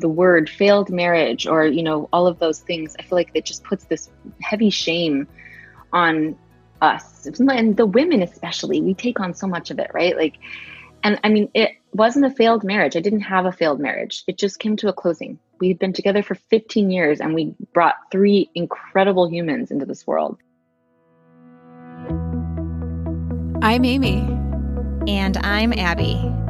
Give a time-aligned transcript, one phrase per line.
[0.00, 3.44] the word failed marriage or you know all of those things i feel like it
[3.44, 5.28] just puts this heavy shame
[5.92, 6.36] on
[6.80, 7.26] us.
[7.26, 10.16] And the women especially we take on so much of it right?
[10.16, 10.38] Like
[11.02, 12.96] and i mean it wasn't a failed marriage.
[12.96, 14.22] I didn't have a failed marriage.
[14.28, 15.40] It just came to a closing.
[15.58, 20.06] We had been together for 15 years and we brought three incredible humans into this
[20.06, 20.38] world.
[23.62, 24.20] I'm amy.
[25.08, 26.49] And i'm abby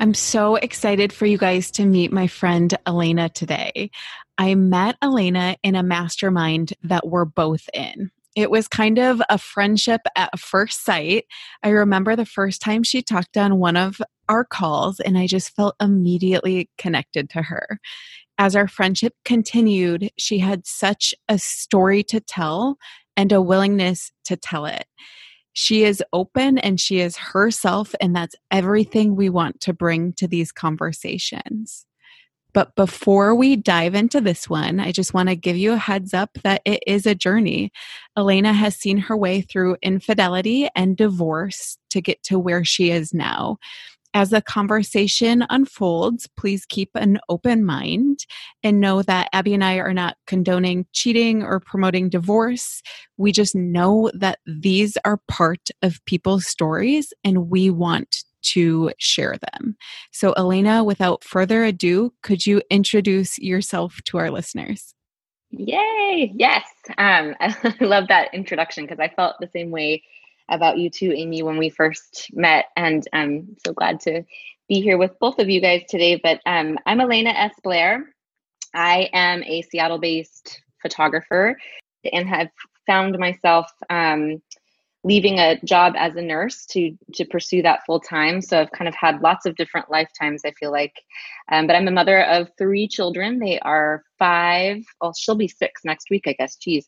[0.00, 3.90] I'm so excited for you guys to meet my friend Elena today.
[4.38, 8.10] I met Elena in a mastermind that we're both in.
[8.34, 11.26] It was kind of a friendship at first sight.
[11.62, 15.54] I remember the first time she talked on one of our calls, and I just
[15.54, 17.78] felt immediately connected to her.
[18.38, 22.78] As our friendship continued, she had such a story to tell
[23.18, 24.86] and a willingness to tell it.
[25.60, 30.26] She is open and she is herself, and that's everything we want to bring to
[30.26, 31.84] these conversations.
[32.54, 36.14] But before we dive into this one, I just want to give you a heads
[36.14, 37.72] up that it is a journey.
[38.16, 43.12] Elena has seen her way through infidelity and divorce to get to where she is
[43.12, 43.58] now.
[44.12, 48.26] As the conversation unfolds, please keep an open mind
[48.64, 52.82] and know that Abby and I are not condoning cheating or promoting divorce.
[53.18, 59.36] We just know that these are part of people's stories and we want to share
[59.52, 59.76] them.
[60.10, 64.94] So, Elena, without further ado, could you introduce yourself to our listeners?
[65.50, 66.32] Yay!
[66.34, 66.64] Yes.
[66.98, 70.02] Um, I love that introduction because I felt the same way
[70.50, 72.66] about you too, Amy, when we first met.
[72.76, 74.22] And I'm so glad to
[74.68, 76.20] be here with both of you guys today.
[76.22, 77.54] But um, I'm Elena S.
[77.62, 78.04] Blair.
[78.74, 81.56] I am a Seattle based photographer
[82.12, 82.48] and have
[82.86, 84.40] found myself um,
[85.02, 88.86] leaving a job as a nurse to to pursue that full time so i've kind
[88.86, 90.92] of had lots of different lifetimes i feel like
[91.50, 95.82] um, but i'm a mother of three children they are five well she'll be six
[95.84, 96.86] next week i guess geez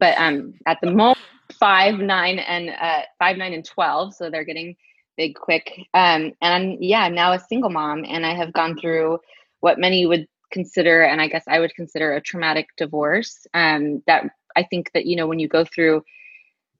[0.00, 1.18] but um, at the moment
[1.62, 4.74] five nine and uh, five nine and 12 so they're getting
[5.16, 5.70] big quick.
[5.94, 9.20] Um, and I'm, yeah i'm now a single mom and i have gone through
[9.60, 13.46] what many would consider and i guess i would consider a traumatic divorce.
[13.54, 14.24] Um, that
[14.56, 16.02] i think that you know when you go through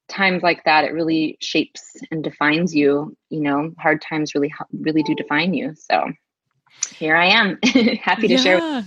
[0.08, 3.16] times like that it really shapes and defines you.
[3.30, 5.74] You know hard times really really do define you.
[5.76, 6.10] So
[6.90, 7.60] here i am.
[8.02, 8.40] Happy to yeah.
[8.40, 8.84] share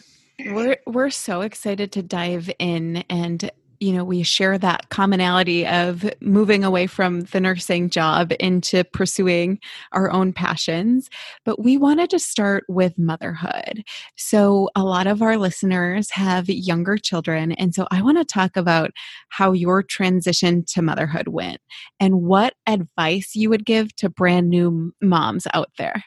[0.53, 3.50] we're we're so excited to dive in and
[3.80, 9.59] you know we share that commonality of moving away from the nursing job into pursuing
[9.91, 11.09] our own passions.
[11.44, 13.84] But we wanted to start with motherhood.
[14.16, 18.56] So a lot of our listeners have younger children and so i want to talk
[18.56, 18.91] about
[19.30, 21.59] how your transition to motherhood went
[22.00, 26.03] and what advice you would give to brand new moms out there.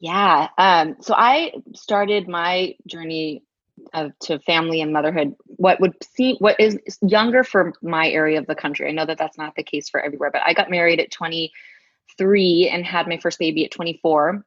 [0.00, 3.42] Yeah um, so i started my journey
[3.92, 8.46] of to family and motherhood what would see what is younger for my area of
[8.46, 8.88] the country.
[8.88, 12.68] I know that that's not the case for everywhere but i got married at 23
[12.68, 14.44] and had my first baby at 24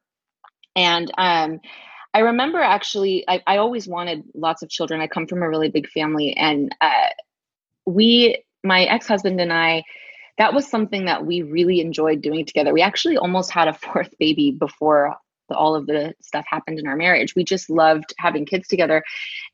[0.76, 1.60] and um
[2.14, 5.00] i remember actually i, I always wanted lots of children.
[5.00, 7.08] I come from a really big family and uh,
[7.86, 9.84] we my ex-husband and i
[10.38, 12.72] that was something that we really enjoyed doing together.
[12.72, 15.16] We actually almost had a fourth baby before
[15.56, 17.34] all of the stuff happened in our marriage.
[17.34, 19.02] We just loved having kids together.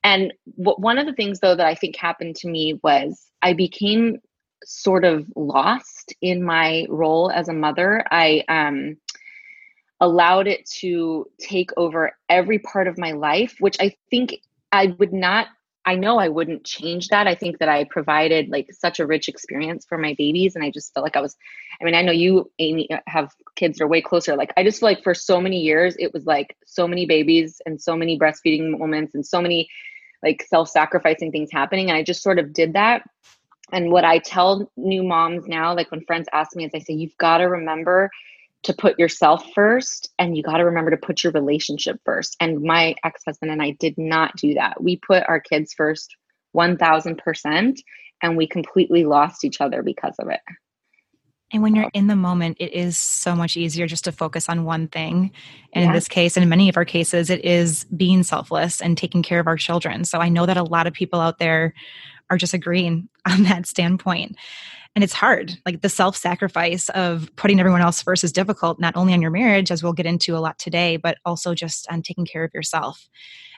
[0.02, 3.52] And w- one of the things, though, that I think happened to me was I
[3.52, 4.18] became
[4.64, 8.04] sort of lost in my role as a mother.
[8.10, 8.96] I um,
[10.00, 14.40] allowed it to take over every part of my life, which I think
[14.72, 15.48] I would not
[15.86, 17.26] I know I wouldn't change that.
[17.26, 20.54] I think that I provided like such a rich experience for my babies.
[20.54, 21.36] And I just felt like I was,
[21.80, 24.34] I mean, I know you, Amy, have kids that are way closer.
[24.34, 27.60] Like, I just feel like for so many years, it was like so many babies
[27.66, 29.68] and so many breastfeeding moments and so many
[30.22, 31.90] like self sacrificing things happening.
[31.90, 33.02] And I just sort of did that.
[33.72, 36.94] And what I tell new moms now, like when friends ask me, is I say,
[36.94, 38.10] you've got to remember
[38.64, 42.36] to put yourself first and you got to remember to put your relationship first.
[42.40, 44.82] And my ex husband and I did not do that.
[44.82, 46.16] We put our kids first
[46.56, 47.78] 1000%
[48.22, 50.40] and we completely lost each other because of it.
[51.52, 54.64] And when you're in the moment, it is so much easier just to focus on
[54.64, 55.30] one thing.
[55.72, 55.88] And yeah.
[55.88, 59.22] in this case, and in many of our cases, it is being selfless and taking
[59.22, 60.04] care of our children.
[60.04, 61.74] So I know that a lot of people out there
[62.30, 64.36] are just agreeing on that standpoint.
[64.94, 65.58] And it's hard.
[65.66, 69.32] Like the self sacrifice of putting everyone else first is difficult, not only on your
[69.32, 72.54] marriage, as we'll get into a lot today, but also just on taking care of
[72.54, 73.08] yourself.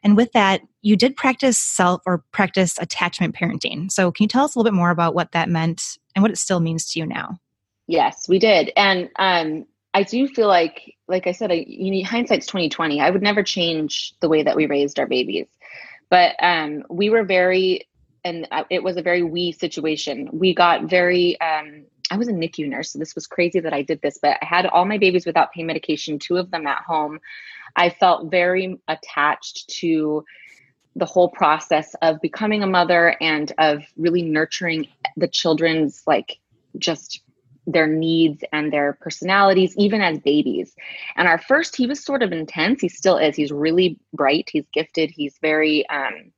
[0.02, 3.92] And with that, you did practice self or practice attachment parenting.
[3.92, 6.30] So can you tell us a little bit more about what that meant and what
[6.30, 7.38] it still means to you now?
[7.86, 8.72] Yes, we did.
[8.74, 13.00] And um, I do feel like, like I said, I, you need hindsight's twenty twenty.
[13.00, 15.46] I would never change the way that we raised our babies,
[16.08, 17.86] but um, we were very,
[18.26, 20.28] and it was a very we situation.
[20.32, 21.40] We got very.
[21.40, 24.36] Um, I was a NICU nurse, so this was crazy that I did this, but
[24.40, 27.18] I had all my babies without pain medication, two of them at home.
[27.74, 30.24] I felt very attached to
[30.94, 36.38] the whole process of becoming a mother and of really nurturing the children's like
[36.78, 37.20] just
[37.66, 40.74] their needs and their personalities, even as babies.
[41.16, 42.80] And our first, he was sort of intense.
[42.80, 43.34] He still is.
[43.34, 44.48] He's really bright.
[44.52, 45.10] He's gifted.
[45.10, 46.32] He's very, um,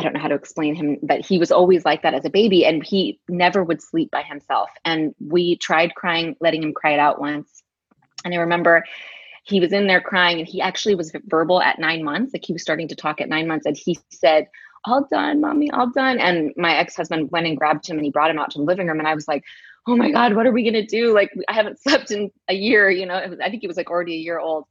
[0.00, 2.30] I don't know how to explain him, but he was always like that as a
[2.30, 2.64] baby.
[2.64, 4.70] And he never would sleep by himself.
[4.82, 7.62] And we tried crying, letting him cry it out once.
[8.24, 8.82] And I remember
[9.44, 12.32] he was in there crying and he actually was verbal at nine months.
[12.32, 13.66] Like he was starting to talk at nine months.
[13.66, 14.48] And he said,
[14.86, 16.18] all done, mommy, all done.
[16.18, 18.64] And my ex husband went and grabbed him and he brought him out to the
[18.64, 19.00] living room.
[19.00, 19.44] And I was like,
[19.86, 21.12] oh my God, what are we going to do?
[21.12, 23.90] Like, I haven't slept in a year, you know, was, I think he was like
[23.90, 24.64] already a year old.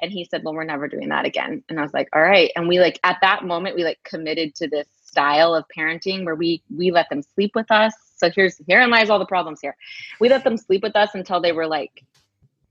[0.00, 1.62] And he said, well, we're never doing that again.
[1.68, 2.50] And I was like, all right.
[2.56, 6.34] And we like, at that moment, we like committed to this style of parenting where
[6.34, 7.94] we, we let them sleep with us.
[8.16, 9.76] So here's, here lies all the problems here.
[10.20, 12.04] We let them sleep with us until they were like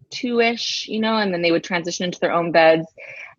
[0.10, 2.86] two-ish, you know, and then they would transition into their own beds.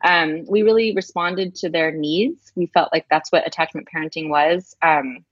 [0.05, 2.50] Um, we really responded to their needs.
[2.56, 4.75] We felt like that's what attachment parenting was.
[4.82, 5.25] Um,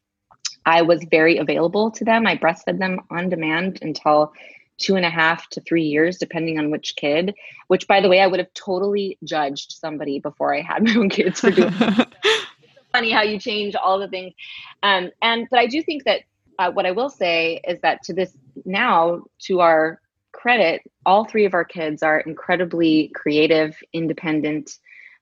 [0.67, 2.27] I was very available to them.
[2.27, 4.33] I breastfed them on demand until
[4.81, 7.35] two and a half to three years, depending on which kid.
[7.69, 11.09] Which, by the way, I would have totally judged somebody before I had my own
[11.09, 11.73] kids for doing.
[12.93, 14.35] funny how you change all the things,
[14.83, 16.23] um, and but I do think that
[16.59, 20.01] uh, what I will say is that to this now, to our
[20.33, 24.71] credit, all three of our kids are incredibly creative, independent.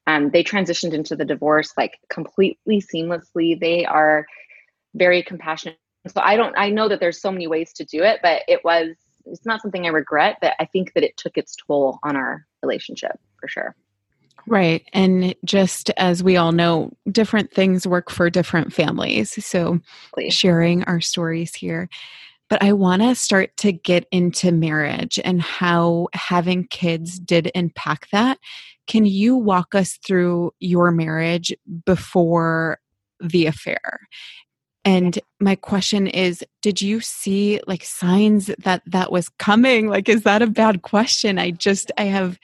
[0.06, 3.58] Um, they transitioned into the divorce like completely seamlessly.
[3.58, 4.26] They are
[4.94, 5.78] very compassionate.
[6.06, 8.64] So I don't, I know that there's so many ways to do it, but it
[8.64, 8.96] was,
[9.30, 12.46] it's not something I regret, but I think that it took its toll on our
[12.62, 13.74] relationship for sure.
[14.46, 14.82] Right.
[14.92, 19.44] And just as we all know, different things work for different families.
[19.44, 19.80] So
[20.14, 20.32] Please.
[20.32, 21.88] sharing our stories here.
[22.48, 28.08] But I want to start to get into marriage and how having kids did impact
[28.12, 28.38] that.
[28.86, 31.52] Can you walk us through your marriage
[31.84, 32.80] before
[33.20, 34.08] the affair?
[34.88, 39.88] And my question is did you see like signs that that was coming?
[39.88, 41.38] Like is that a bad question?
[41.38, 42.38] I just I have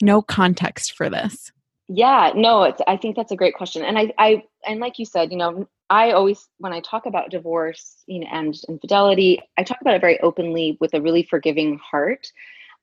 [0.00, 1.50] no context for this.
[1.88, 3.82] Yeah, no, it's I think that's a great question.
[3.82, 7.30] And I I and like you said, you know, I always when I talk about
[7.30, 11.78] divorce you know, and infidelity, I talk about it very openly with a really forgiving
[11.78, 12.28] heart.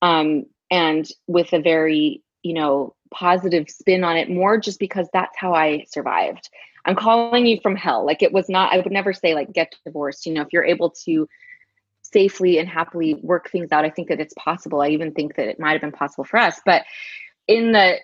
[0.01, 5.37] Um, and with a very, you know, positive spin on it more just because that's
[5.37, 6.49] how I survived.
[6.87, 8.05] I'm calling you from hell.
[8.05, 10.25] Like it was not, I would never say like get divorced.
[10.25, 11.27] You know, if you're able to
[12.01, 14.81] safely and happily work things out, I think that it's possible.
[14.81, 16.59] I even think that it might have been possible for us.
[16.65, 16.85] But
[17.47, 17.97] in the,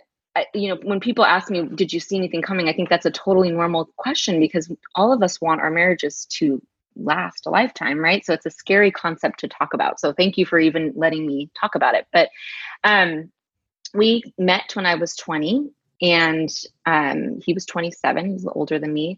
[0.54, 2.68] you know, when people ask me, did you see anything coming?
[2.68, 6.62] I think that's a totally normal question because all of us want our marriages to
[6.96, 8.26] last a lifetime, right?
[8.26, 10.00] So it's a scary concept to talk about.
[10.00, 12.08] So thank you for even letting me talk about it.
[12.12, 12.30] But
[12.84, 13.32] um,
[13.94, 15.72] we met when I was 20
[16.04, 16.50] and
[16.86, 19.18] um, he was 27 he's older than me.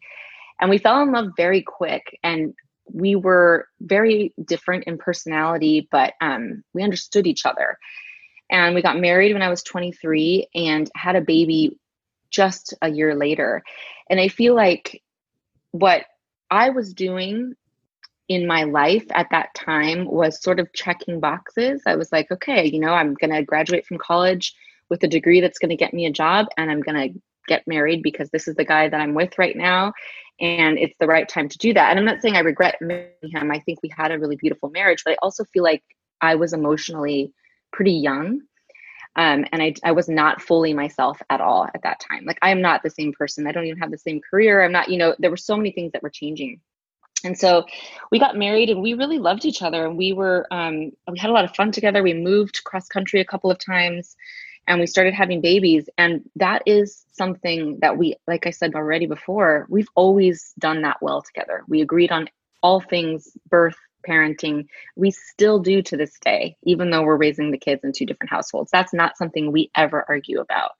[0.62, 2.54] And we fell in love very quick and
[2.94, 7.78] we were very different in personality but um, we understood each other.
[8.50, 11.80] And we got married when i was 23 and had a baby
[12.30, 13.64] just a year later.
[14.10, 15.02] And i feel like
[15.72, 16.06] what
[16.52, 17.56] i was doing
[18.28, 21.82] in my life at that time was sort of checking boxes.
[21.86, 24.56] I was like okay you know i'm going to graduate from college
[24.90, 27.68] with a degree that's going to get me a job and I'm going to get
[27.68, 29.94] married because this is the guy that I'm with right now
[30.40, 31.90] and it's the right time to do that.
[31.90, 33.52] And I'm not saying I regret marrying him.
[33.52, 35.84] I think we had a really beautiful marriage, but I also feel like
[36.22, 37.32] I was emotionally
[37.72, 38.42] pretty young.
[39.18, 42.26] Um, and I, I was not fully myself at all at that time.
[42.26, 43.48] Like I am not the same person.
[43.48, 44.64] I don't even have the same career.
[44.64, 46.60] I'm not, you know, there were so many things that were changing.
[47.24, 47.66] And so
[48.12, 51.30] we got married and we really loved each other and we were um, we had
[51.30, 52.04] a lot of fun together.
[52.04, 54.16] We moved cross country a couple of times
[54.68, 59.06] and we started having babies and that is something that we like i said already
[59.06, 62.28] before we've always done that well together we agreed on
[62.64, 64.68] all things birth parenting.
[64.96, 68.30] We still do to this day, even though we're raising the kids in two different
[68.30, 68.72] households.
[68.72, 70.72] That's not something we ever argue about.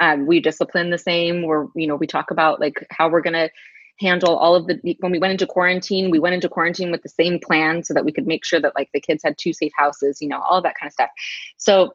[0.00, 1.42] Um, we discipline the same.
[1.42, 3.50] We're, you know, we talk about like how we're going to
[3.98, 7.08] handle all of the when we went into quarantine we went into quarantine with the
[7.08, 9.72] same plan so that we could make sure that like the kids had two safe
[9.74, 11.08] houses you know all that kind of stuff
[11.56, 11.94] so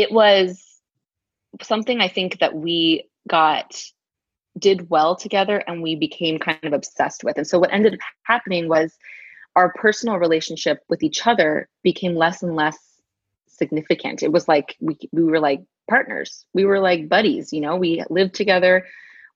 [0.00, 0.62] it was
[1.62, 3.74] something i think that we got
[4.58, 7.36] did well together and we became kind of obsessed with.
[7.36, 8.96] And so what ended up happening was
[9.56, 12.78] our personal relationship with each other became less and less
[13.48, 14.22] significant.
[14.22, 16.44] It was like we, we were like partners.
[16.54, 18.86] We were like buddies you know we lived together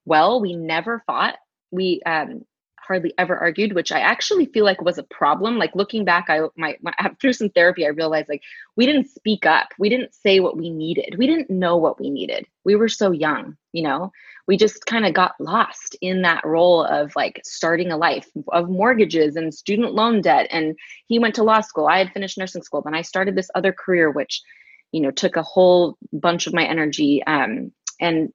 [0.05, 0.39] well.
[0.39, 1.35] We never fought.
[1.71, 2.45] We um,
[2.87, 5.57] hardly ever argued, which I actually feel like was a problem.
[5.57, 8.43] Like looking back, I my, my through some therapy, I realized like
[8.75, 12.09] we didn't speak up, we didn't say what we needed, we didn't know what we
[12.09, 12.45] needed.
[12.63, 14.11] We were so young, you know.
[14.47, 18.69] We just kind of got lost in that role of like starting a life of
[18.69, 20.47] mortgages and student loan debt.
[20.51, 20.75] And
[21.07, 21.87] he went to law school.
[21.87, 22.83] I had finished nursing school.
[22.83, 24.43] Then I started this other career, which,
[24.91, 27.23] you know, took a whole bunch of my energy.
[27.25, 28.31] Um, and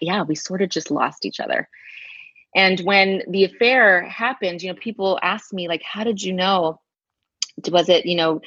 [0.00, 1.68] yeah, we sort of just lost each other.
[2.54, 6.80] And when the affair happened, you know, people asked me, like, how did you know?
[7.70, 8.40] Was it, you know,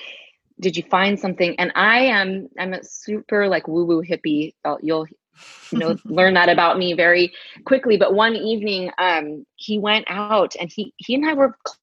[0.59, 1.55] did you find something?
[1.59, 4.53] And I am, I'm a super like woo woo hippie.
[4.81, 5.07] You'll,
[5.71, 7.33] you know, learn that about me very
[7.65, 7.97] quickly.
[7.97, 11.77] But one evening, um, he went out and he, he and I were close.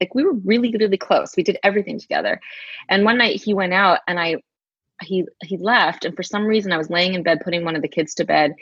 [0.00, 1.36] like, we were really, really close.
[1.36, 2.40] We did everything together.
[2.88, 4.36] And one night he went out and I,
[5.00, 6.04] he, he left.
[6.04, 8.24] And for some reason I was laying in bed, putting one of the kids to
[8.24, 8.54] bed.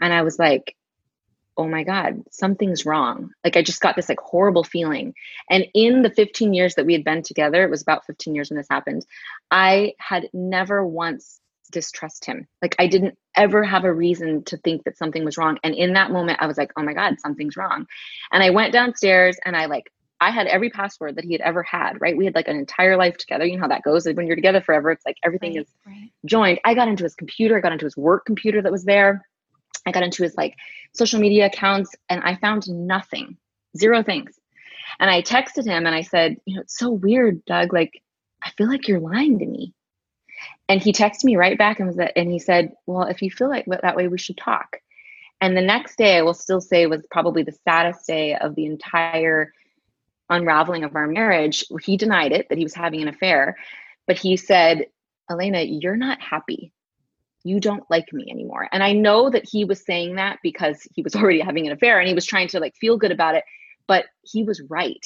[0.00, 0.76] And I was like,
[1.60, 3.32] oh my God, something's wrong.
[3.44, 5.12] Like I just got this like horrible feeling.
[5.50, 8.48] And in the 15 years that we had been together, it was about 15 years
[8.48, 9.04] when this happened,
[9.50, 11.38] I had never once
[11.70, 12.48] distrust him.
[12.62, 15.58] Like I didn't ever have a reason to think that something was wrong.
[15.62, 17.86] And in that moment, I was like, oh my God, something's wrong.
[18.32, 21.62] And I went downstairs and I like, I had every password that he had ever
[21.62, 22.16] had, right?
[22.16, 23.44] We had like an entire life together.
[23.44, 24.06] You know how that goes.
[24.06, 26.10] When you're together forever, it's like everything right, is right.
[26.24, 26.58] joined.
[26.64, 29.26] I got into his computer, I got into his work computer that was there.
[29.86, 30.56] I got into his like
[30.92, 33.36] social media accounts and I found nothing,
[33.76, 34.38] zero things.
[34.98, 37.72] And I texted him and I said, you know, it's so weird, Doug.
[37.72, 38.02] Like,
[38.42, 39.72] I feel like you're lying to me.
[40.68, 43.30] And he texted me right back and was that, and he said, well, if you
[43.30, 44.78] feel like that way, we should talk.
[45.40, 48.66] And the next day, I will still say was probably the saddest day of the
[48.66, 49.52] entire
[50.28, 51.64] unraveling of our marriage.
[51.82, 53.56] He denied it that he was having an affair,
[54.06, 54.86] but he said,
[55.30, 56.72] Elena, you're not happy
[57.44, 58.68] you don't like me anymore.
[58.72, 61.98] And I know that he was saying that because he was already having an affair
[61.98, 63.44] and he was trying to like feel good about it,
[63.86, 65.04] but he was right.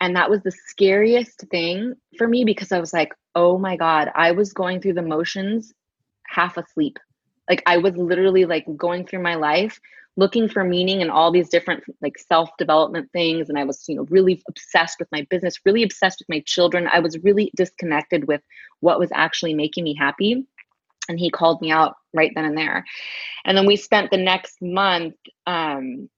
[0.00, 4.10] And that was the scariest thing for me because I was like, oh my God,
[4.14, 5.72] I was going through the motions
[6.26, 6.98] half asleep.
[7.48, 9.78] Like I was literally like going through my life
[10.16, 14.06] looking for meaning in all these different like self-development things and I was, you know,
[14.10, 16.88] really obsessed with my business, really obsessed with my children.
[16.90, 18.40] I was really disconnected with
[18.80, 20.46] what was actually making me happy
[21.08, 22.84] and he called me out right then and there.
[23.44, 25.14] And then we spent the next month
[25.46, 26.08] um,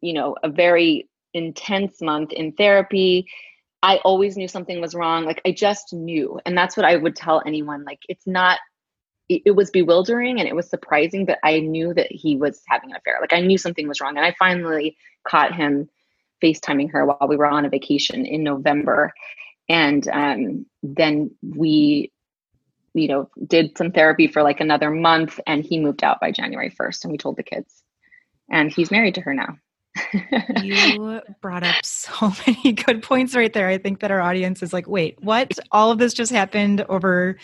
[0.00, 3.26] you know a very intense month in therapy.
[3.82, 5.24] I always knew something was wrong.
[5.24, 6.40] Like i just knew.
[6.46, 7.84] And that's what i would tell anyone.
[7.84, 8.58] Like it's not
[9.28, 12.96] it, was bewildering and it was surprising but i knew that he was having an
[12.96, 13.18] affair.
[13.20, 14.16] Like i knew something was wrong.
[14.16, 15.88] And i finally caught him
[16.42, 19.12] facetiming her while we were on a vacation in november.
[19.68, 22.10] And um, then we
[22.94, 26.70] you know, did some therapy for like another month and he moved out by January
[26.70, 27.82] 1st and we told the kids.
[28.50, 29.56] And he's married to her now.
[30.62, 33.68] you brought up so many good points right there.
[33.68, 35.58] I think that our audience is like, wait, what?
[35.72, 37.36] All of this just happened over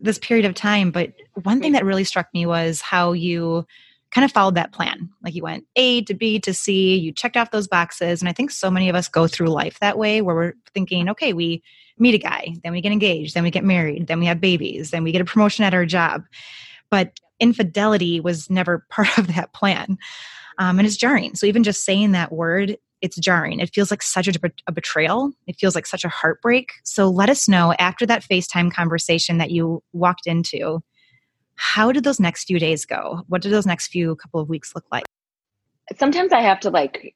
[0.00, 0.90] this period of time.
[0.90, 3.66] But one thing that really struck me was how you
[4.10, 5.10] kind of followed that plan.
[5.22, 8.22] Like you went A to B to C, you checked off those boxes.
[8.22, 11.08] And I think so many of us go through life that way where we're thinking,
[11.10, 11.62] okay, we
[11.98, 14.90] meet a guy, then we get engaged, then we get married, then we have babies,
[14.90, 16.22] then we get a promotion at our job.
[16.90, 19.98] But infidelity was never part of that plan.
[20.58, 21.34] Um, and it's jarring.
[21.34, 23.60] So even just saying that word, it's jarring.
[23.60, 25.32] It feels like such a, a betrayal.
[25.46, 26.70] It feels like such a heartbreak.
[26.84, 30.80] So let us know after that FaceTime conversation that you walked into
[31.56, 33.22] how did those next few days go?
[33.28, 35.04] What did those next few couple of weeks look like?
[35.98, 37.14] Sometimes I have to like,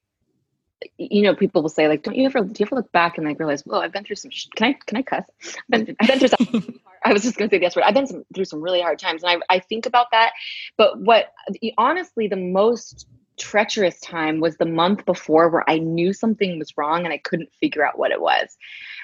[0.97, 3.27] you know, people will say like, "Don't you ever do you ever look back and
[3.27, 4.31] like realize, well, I've been through some.
[4.31, 5.25] Sh- can I can I cuss?
[5.73, 6.81] I've been, I've been through some.
[7.05, 7.85] I was just going to say the S word.
[7.85, 10.33] I've been some, through some really hard times, and I I think about that.
[10.77, 11.33] But what
[11.77, 13.07] honestly, the most
[13.39, 17.53] treacherous time was the month before where I knew something was wrong and I couldn't
[17.61, 18.57] figure out what it was.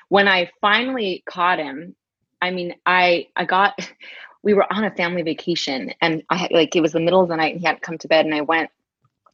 [0.09, 1.95] When I finally caught him,
[2.43, 3.79] I mean, I I got
[4.43, 7.29] we were on a family vacation and I had like it was the middle of
[7.29, 8.71] the night and he hadn't come to bed and I went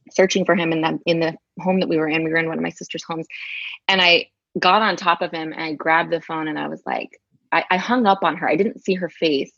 [0.09, 2.23] searching for him in the in the home that we were in.
[2.23, 3.27] We were in one of my sister's homes.
[3.87, 4.27] And I
[4.59, 7.09] got on top of him and I grabbed the phone and I was like,
[7.51, 8.49] I, I hung up on her.
[8.49, 9.51] I didn't see her face.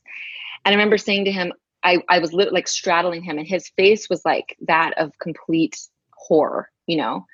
[0.66, 1.52] And I remember saying to him,
[1.84, 5.78] I, I was lit, like straddling him and his face was like that of complete
[6.14, 7.26] horror, you know?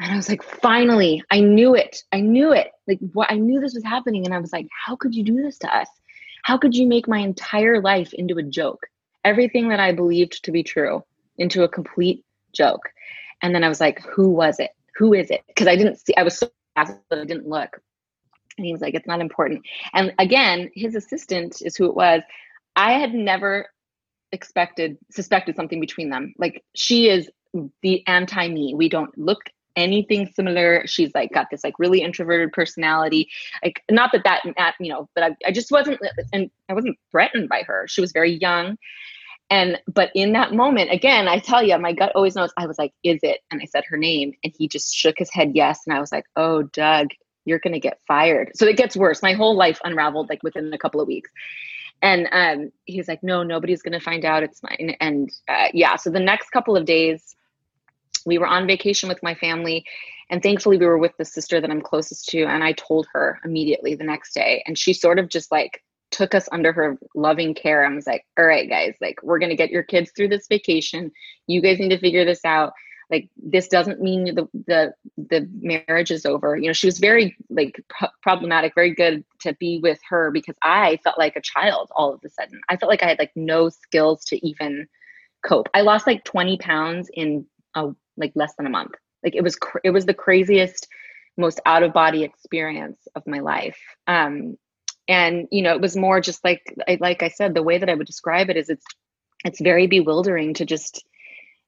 [0.00, 2.04] And I was like, finally, I knew it.
[2.12, 2.70] I knew it.
[2.86, 4.24] Like what I knew this was happening.
[4.24, 5.88] And I was like, how could you do this to us?
[6.44, 8.86] How could you make my entire life into a joke?
[9.24, 11.02] Everything that I believed to be true
[11.36, 12.90] into a complete joke.
[13.42, 14.70] And then I was like, who was it?
[14.96, 15.42] Who is it?
[15.46, 17.80] Because I didn't see, I was so fast, I didn't look.
[18.56, 19.62] And he was like, it's not important.
[19.94, 22.22] And again, his assistant is who it was.
[22.74, 23.68] I had never
[24.32, 26.34] expected, suspected something between them.
[26.38, 27.30] Like she is
[27.82, 28.74] the anti me.
[28.74, 29.42] We don't look
[29.78, 30.82] anything similar.
[30.86, 33.30] She's like got this like really introverted personality.
[33.62, 36.00] Like not that that you know, but I, I just wasn't
[36.32, 37.86] and I wasn't threatened by her.
[37.88, 38.76] She was very young.
[39.50, 42.52] And but in that moment, again, I tell you, my gut always knows.
[42.56, 45.32] I was like, "Is it?" And I said her name, and he just shook his
[45.32, 45.80] head yes.
[45.86, 47.08] And I was like, "Oh, Doug,
[47.44, 49.22] you're gonna get fired." So it gets worse.
[49.22, 51.30] My whole life unraveled like within a couple of weeks.
[52.02, 54.42] And um, he's like, "No, nobody's gonna find out.
[54.42, 57.34] It's mine." And uh, yeah, so the next couple of days,
[58.26, 59.84] we were on vacation with my family
[60.30, 63.40] and thankfully we were with the sister that i'm closest to and i told her
[63.44, 67.54] immediately the next day and she sort of just like took us under her loving
[67.54, 67.84] care.
[67.84, 70.46] And was like all right guys like we're going to get your kids through this
[70.48, 71.10] vacation.
[71.46, 72.72] You guys need to figure this out.
[73.10, 76.56] Like this doesn't mean the the the marriage is over.
[76.56, 77.80] You know she was very like
[78.22, 82.20] problematic very good to be with her because i felt like a child all of
[82.24, 82.60] a sudden.
[82.68, 84.88] I felt like i had like no skills to even
[85.42, 85.68] cope.
[85.74, 88.92] I lost like 20 pounds in a like less than a month.
[89.24, 90.88] Like it was cr- it was the craziest,
[91.36, 93.78] most out of body experience of my life.
[94.06, 94.56] Um,
[95.08, 97.94] and you know, it was more just like like I said, the way that I
[97.94, 98.84] would describe it is it's
[99.44, 101.04] it's very bewildering to just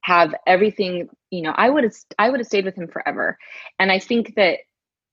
[0.03, 1.09] have everything.
[1.31, 3.39] You know, I would have I would have stayed with him forever,
[3.79, 4.59] and I think that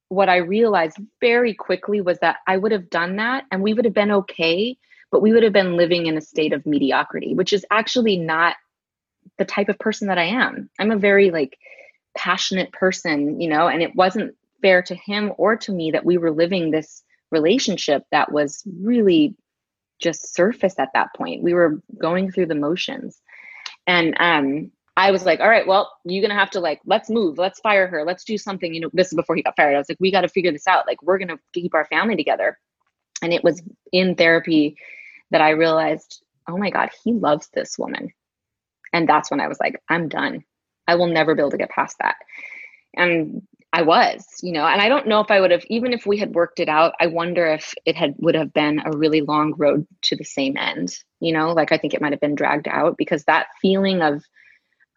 [0.08, 3.84] what I realized very quickly was that I would have done that and we would
[3.84, 4.78] have been okay,
[5.10, 8.56] but we would have been living in a state of mediocrity, which is actually not
[9.36, 10.70] the type of person that I am.
[10.78, 11.58] I'm a very like
[12.16, 16.16] passionate person, you know, and it wasn't fair to him or to me that we
[16.16, 19.34] were living this relationship that was really
[20.00, 21.42] just surface at that point.
[21.42, 23.20] We were going through the motions.
[23.86, 27.38] And um I was like, all right, well, you're gonna have to like, let's move,
[27.38, 28.74] let's fire her, let's do something.
[28.74, 29.76] You know, this is before he got fired.
[29.76, 30.88] I was like, we got to figure this out.
[30.88, 32.58] Like, we're gonna keep our family together.
[33.22, 33.62] And it was
[33.92, 34.76] in therapy
[35.30, 38.10] that I realized, oh my God, he loves this woman.
[38.92, 40.44] And that's when I was like, I'm done.
[40.88, 42.16] I will never be able to get past that.
[42.96, 43.42] And
[43.78, 46.18] I was, you know, and I don't know if I would have, even if we
[46.18, 49.54] had worked it out, I wonder if it had would have been a really long
[49.56, 52.66] road to the same end, you know, like I think it might have been dragged
[52.66, 54.24] out because that feeling of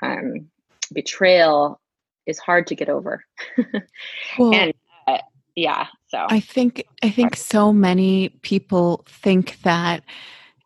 [0.02, 0.50] um,
[0.92, 1.80] betrayal
[2.26, 3.24] is hard to get over.
[4.40, 4.74] well, and
[5.08, 5.20] uh,
[5.56, 10.04] yeah, so I think I think so many people think that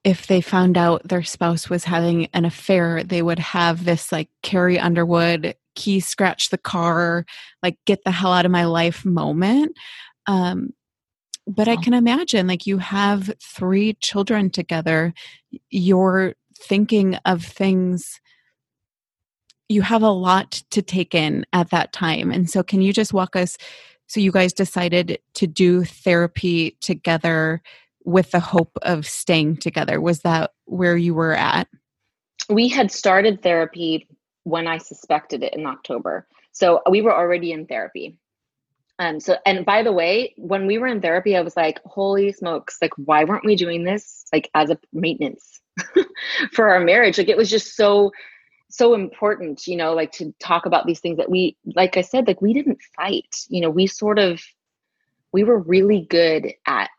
[0.05, 4.29] if they found out their spouse was having an affair, they would have this like
[4.41, 7.25] Carrie Underwood key scratch the car,
[7.61, 9.75] like get the hell out of my life moment.
[10.27, 10.71] Um,
[11.47, 15.13] but I can imagine like you have three children together,
[15.69, 18.19] you're thinking of things
[19.69, 22.31] you have a lot to take in at that time.
[22.31, 23.57] And so, can you just walk us?
[24.07, 27.61] So, you guys decided to do therapy together
[28.03, 29.99] with the hope of staying together.
[29.99, 31.67] Was that where you were at?
[32.49, 34.07] We had started therapy
[34.45, 36.25] when I suspected it in October.
[36.51, 38.17] So we were already in therapy.
[38.97, 42.31] Um, so, and by the way, when we were in therapy, I was like, holy
[42.31, 45.59] smokes, like, why weren't we doing this like as a maintenance
[46.53, 47.17] for our marriage?
[47.17, 48.13] Like, it was just so,
[48.69, 52.27] so important, you know, like to talk about these things that we, like I said,
[52.27, 54.41] like, we didn't fight, you know, we sort of,
[55.33, 56.89] we were really good at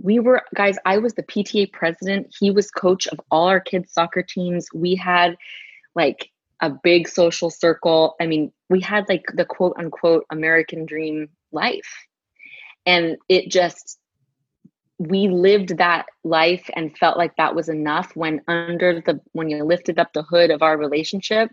[0.00, 3.92] we were guys i was the pta president he was coach of all our kids
[3.92, 5.36] soccer teams we had
[5.94, 8.16] like a big social circle.
[8.20, 12.06] I mean we had like the quote unquote american dream life.
[12.86, 13.98] And it just
[14.98, 19.62] we lived that life and felt like that was enough when under the when you
[19.64, 21.50] lifted up the hood of our relationship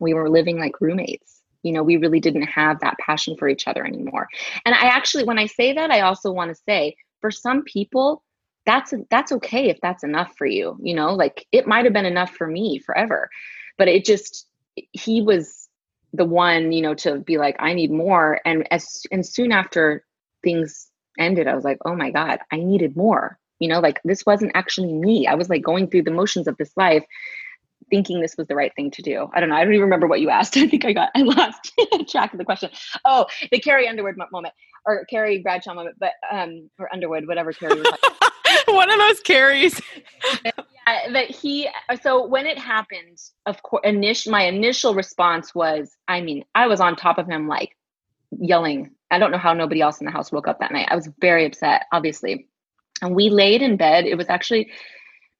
[0.00, 1.42] we were living like roommates.
[1.62, 4.28] You know we really didn't have that passion for each other anymore.
[4.64, 8.22] And i actually when i say that i also want to say for some people
[8.66, 11.14] that's that's okay if that's enough for you you know?
[11.14, 13.28] Like it might have been enough for me forever
[13.80, 14.46] but it just
[14.92, 15.70] he was
[16.12, 20.04] the one you know to be like i need more and as and soon after
[20.44, 20.88] things
[21.18, 24.52] ended i was like oh my god i needed more you know like this wasn't
[24.54, 27.04] actually me i was like going through the motions of this life
[27.88, 29.28] thinking this was the right thing to do.
[29.34, 29.56] I don't know.
[29.56, 30.56] I don't even remember what you asked.
[30.56, 31.72] I think I got I lost
[32.08, 32.70] track of the question.
[33.04, 34.54] Oh, the Carrie Underwood moment
[34.86, 37.88] or Carrie Bradshaw moment, but um or Underwood, whatever Carrie was
[38.74, 39.80] One of those Carries.
[40.44, 40.52] yeah,
[41.12, 41.68] that he
[42.02, 46.80] so when it happened, of course initial my initial response was, I mean, I was
[46.80, 47.76] on top of him like
[48.30, 48.90] yelling.
[49.10, 50.88] I don't know how nobody else in the house woke up that night.
[50.90, 52.46] I was very upset, obviously.
[53.02, 54.04] And we laid in bed.
[54.04, 54.70] It was actually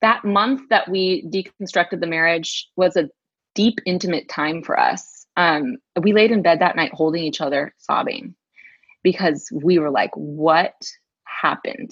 [0.00, 3.10] that month that we deconstructed the marriage was a
[3.54, 5.26] deep, intimate time for us.
[5.36, 8.34] Um, we laid in bed that night holding each other, sobbing,
[9.02, 10.74] because we were like, what
[11.24, 11.90] happened?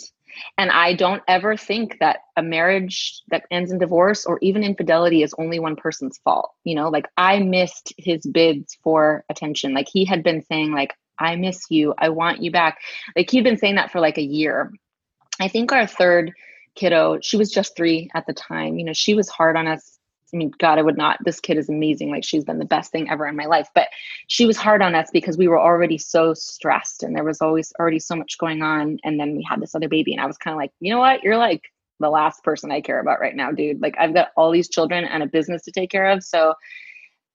[0.57, 5.23] And I don't ever think that a marriage that ends in divorce or even infidelity
[5.23, 6.51] is only one person's fault.
[6.65, 9.75] You know, like I missed his bids for attention.
[9.75, 11.95] Like he had been saying, like, I miss you.
[11.99, 12.79] I want you back.
[13.17, 14.73] Like he'd been saying that for like a year.
[15.41, 16.33] I think our third
[16.75, 18.79] kiddo, she was just three at the time.
[18.79, 19.98] You know, she was hard on us.
[20.33, 21.19] I mean, God, I would not.
[21.25, 22.11] This kid is amazing.
[22.11, 23.69] Like, she's been the best thing ever in my life.
[23.75, 23.89] But
[24.27, 27.73] she was hard on us because we were already so stressed and there was always
[27.79, 28.99] already so much going on.
[29.05, 30.13] And then we had this other baby.
[30.13, 31.23] And I was kind of like, you know what?
[31.23, 31.63] You're like
[32.01, 33.81] the last person I care about right now, dude.
[33.81, 36.23] Like, I've got all these children and a business to take care of.
[36.23, 36.55] So,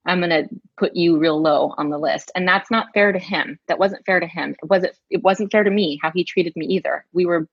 [0.05, 2.29] I'm going to put you real low on the list.
[2.35, 3.57] And that's not fair to him.
[3.69, 4.53] That wasn't fair to him.
[4.61, 7.05] It wasn't it wasn't fair to me how he treated me either.
[7.13, 7.47] We were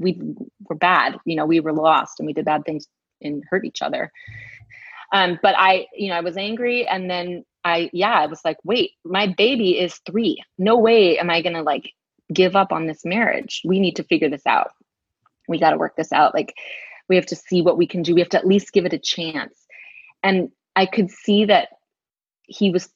[0.00, 0.20] we
[0.68, 2.88] were bad you know we were lost and we did bad things
[3.22, 4.10] and hurt each other
[5.12, 8.56] um but i you know i was angry and then i yeah i was like
[8.64, 10.42] wait my baby is three.
[10.58, 11.92] No way am i gonna like
[12.32, 13.62] give up on this marriage.
[13.64, 14.70] We need to figure this out.
[15.48, 16.34] We got to work this out.
[16.34, 16.54] Like
[17.08, 18.14] we have to see what we can do.
[18.14, 19.54] We have to at least give it a chance.
[20.22, 21.68] And i could see that
[22.42, 22.88] he was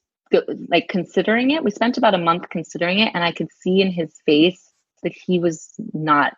[0.69, 1.63] like considering it.
[1.63, 4.71] We spent about a month considering it and i could see in his face
[5.03, 6.33] that he was not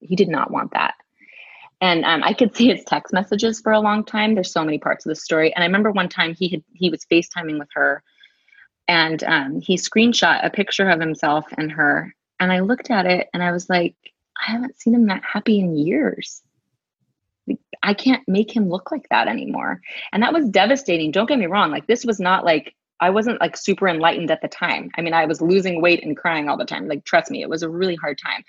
[0.00, 0.94] he did not want that.
[1.84, 4.34] And um, I could see his text messages for a long time.
[4.34, 5.54] There's so many parts of the story.
[5.54, 8.02] And I remember one time he had he was FaceTiming with her,
[8.88, 12.14] and um, he screenshot a picture of himself and her.
[12.40, 13.96] And I looked at it and I was like,
[14.40, 16.42] I haven't seen him that happy in years.
[17.82, 19.82] I can't make him look like that anymore.
[20.10, 21.10] And that was devastating.
[21.10, 21.70] Don't get me wrong.
[21.70, 24.90] Like this was not like I wasn't like super enlightened at the time.
[24.96, 26.88] I mean, I was losing weight and crying all the time.
[26.88, 28.42] Like trust me, it was a really hard time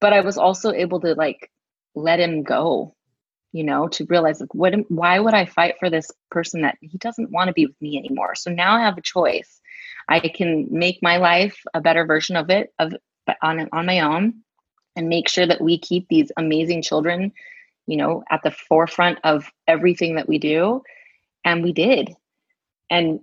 [0.00, 1.50] but I was also able to like
[1.96, 2.94] let him go,
[3.52, 6.98] you know, to realize like what why would I fight for this person that he
[6.98, 8.36] doesn't want to be with me anymore?
[8.36, 9.60] So now I have a choice.
[10.08, 12.94] I can make my life a better version of it of
[13.42, 14.34] on on my own
[14.94, 17.32] and make sure that we keep these amazing children,
[17.86, 20.82] you know, at the forefront of everything that we do.
[21.44, 22.14] And we did.
[22.90, 23.20] And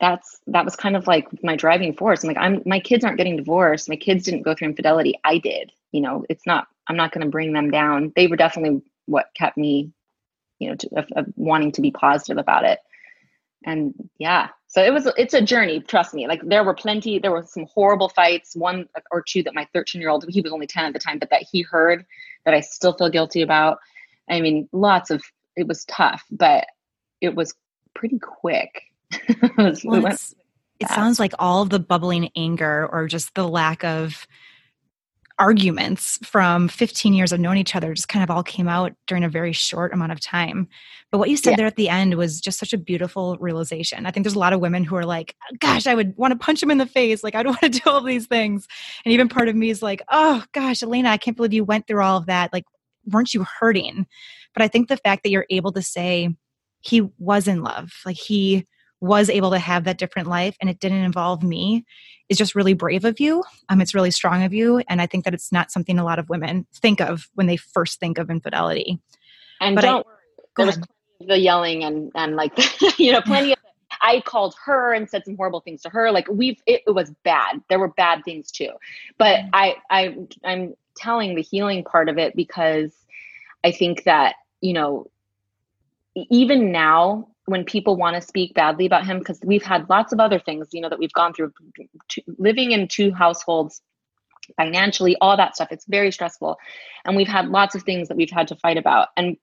[0.00, 2.24] that's that was kind of like my driving force.
[2.24, 3.88] I'm like, I'm my kids aren't getting divorced.
[3.88, 5.14] My kids didn't go through infidelity.
[5.24, 5.72] I did.
[5.92, 6.66] You know, it's not.
[6.88, 8.12] I'm not going to bring them down.
[8.16, 9.92] They were definitely what kept me,
[10.58, 12.78] you know, to, of, of wanting to be positive about it.
[13.64, 15.08] And yeah, so it was.
[15.16, 15.80] It's a journey.
[15.80, 16.26] Trust me.
[16.26, 17.20] Like there were plenty.
[17.20, 18.56] There were some horrible fights.
[18.56, 20.24] One or two that my 13 year old.
[20.28, 22.04] He was only 10 at the time, but that he heard
[22.44, 23.78] that I still feel guilty about.
[24.28, 25.22] I mean, lots of.
[25.54, 26.66] It was tough, but
[27.20, 27.54] it was
[27.94, 28.82] pretty quick
[29.56, 30.10] well, we
[30.80, 34.26] it sounds like all of the bubbling anger or just the lack of
[35.42, 39.24] arguments from 15 years of knowing each other just kind of all came out during
[39.24, 40.68] a very short amount of time.
[41.10, 41.56] But what you said yeah.
[41.56, 44.06] there at the end was just such a beautiful realization.
[44.06, 46.38] I think there's a lot of women who are like, gosh, I would want to
[46.38, 47.24] punch him in the face.
[47.24, 48.68] Like, I don't want to do all these things.
[49.04, 51.88] And even part of me is like, oh gosh, Elena, I can't believe you went
[51.88, 52.52] through all of that.
[52.52, 52.64] Like,
[53.04, 54.06] weren't you hurting?
[54.54, 56.28] But I think the fact that you're able to say
[56.82, 58.64] he was in love, like he
[59.02, 61.84] was able to have that different life and it didn't involve me
[62.28, 63.42] is just really brave of you.
[63.68, 64.80] Um, it's really strong of you.
[64.88, 67.56] And I think that it's not something a lot of women think of when they
[67.56, 69.00] first think of infidelity.
[69.60, 70.06] And but don't
[70.56, 70.72] I, worry,
[71.26, 72.56] the yelling and, and like,
[72.98, 73.58] you know, plenty of,
[74.00, 76.12] I called her and said some horrible things to her.
[76.12, 77.60] Like we've, it, it was bad.
[77.68, 78.70] There were bad things too.
[79.18, 79.48] But mm-hmm.
[79.52, 82.92] I, I, I'm telling the healing part of it because
[83.64, 85.10] I think that, you know,
[86.14, 90.20] even now when people want to speak badly about him because we've had lots of
[90.20, 91.52] other things you know that we've gone through
[92.38, 93.80] living in two households
[94.56, 96.56] financially all that stuff it's very stressful
[97.04, 99.36] and we've had lots of things that we've had to fight about and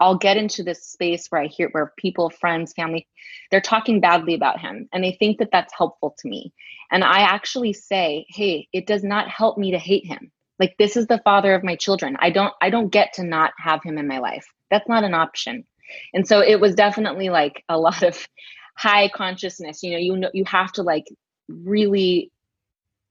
[0.00, 3.06] I'll get into this space where I hear where people, friends, family,
[3.52, 6.52] they're talking badly about him and they think that that's helpful to me.
[6.90, 10.32] And I actually say, "Hey, it does not help me to hate him.
[10.58, 12.16] Like this is the father of my children.
[12.18, 14.46] I don't I don't get to not have him in my life.
[14.70, 15.64] That's not an option.
[16.14, 18.26] And so it was definitely like a lot of
[18.76, 19.82] high consciousness.
[19.82, 21.06] You know, you know, you have to like
[21.48, 22.30] really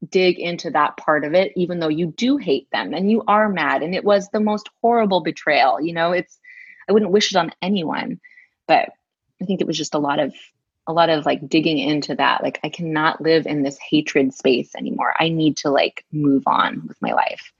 [0.09, 3.49] dig into that part of it, even though you do hate them and you are
[3.49, 3.83] mad.
[3.83, 5.79] And it was the most horrible betrayal.
[5.79, 6.39] You know, it's,
[6.89, 8.19] I wouldn't wish it on anyone,
[8.67, 8.89] but
[9.41, 10.33] I think it was just a lot of
[10.87, 12.43] a lot of like digging into that.
[12.43, 15.13] Like I cannot live in this hatred space anymore.
[15.19, 17.51] I need to like move on with my life.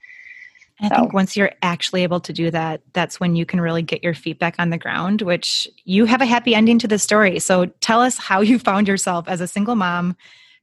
[0.82, 0.96] I so.
[0.96, 4.14] think once you're actually able to do that, that's when you can really get your
[4.14, 7.38] feet back on the ground, which you have a happy ending to the story.
[7.38, 10.16] So tell us how you found yourself as a single mom.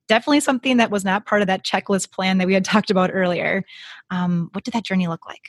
[0.09, 3.11] Definitely something that was not part of that checklist plan that we had talked about
[3.13, 3.63] earlier.
[4.11, 5.41] Um, what did that journey look like?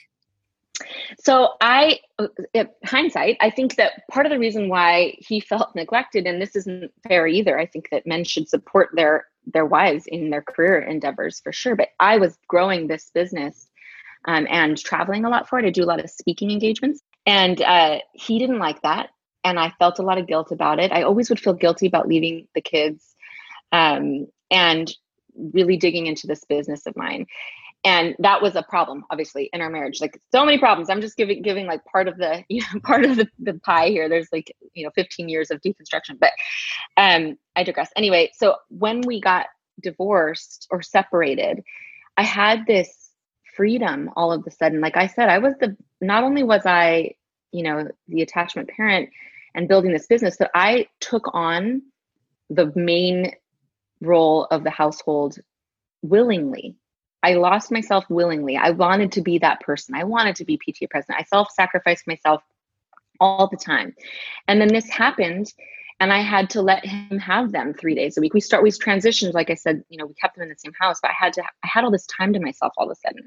[1.19, 1.99] So I,
[2.85, 6.91] hindsight, I think that part of the reason why he felt neglected, and this isn't
[7.07, 7.59] fair either.
[7.59, 11.75] I think that men should support their their wives in their career endeavors for sure.
[11.75, 13.70] But I was growing this business
[14.27, 15.65] um, and traveling a lot for it.
[15.65, 19.11] I do a lot of speaking engagements, and uh, he didn't like that,
[19.45, 20.93] and I felt a lot of guilt about it.
[20.93, 23.15] I always would feel guilty about leaving the kids,
[23.73, 24.91] um, and
[25.37, 27.27] really digging into this business of mine.
[27.83, 30.01] And that was a problem obviously in our marriage.
[30.01, 30.91] Like so many problems.
[30.91, 33.89] I'm just giving giving like part of the you know part of the, the pie
[33.89, 34.09] here.
[34.09, 36.19] There's like you know 15 years of deconstruction.
[36.21, 36.33] But
[36.97, 37.91] um i digress.
[37.97, 39.47] Anyway so when we got
[39.83, 41.63] divorced or separated
[42.19, 43.00] i had this
[43.57, 47.13] freedom all of a sudden like i said i was the not only was i
[47.53, 49.09] you know the attachment parent
[49.55, 51.83] and building this business but i took on
[52.49, 53.33] the main
[54.01, 55.39] role of the household
[56.03, 56.77] willingly
[57.23, 58.57] I lost myself willingly.
[58.57, 59.95] I wanted to be that person.
[59.95, 61.21] I wanted to be PTA president.
[61.21, 62.43] I self sacrificed myself
[63.21, 63.95] all the time.
[64.49, 65.53] And then this happened
[66.01, 68.33] and I had to let him have them three days a week.
[68.33, 70.73] We start, we transitioned, like I said, you know, we kept them in the same
[70.73, 73.07] house, but I had to, I had all this time to myself all of a
[73.07, 73.25] sudden.